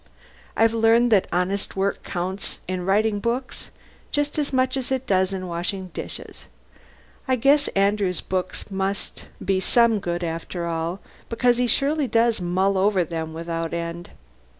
[0.57, 3.69] I've learned that honest work counts in writing books
[4.11, 6.47] just as much as it does in washing dishes.
[7.27, 12.79] I guess Andrew's books must be some good after all because he surely does mull
[12.79, 14.09] over them without end.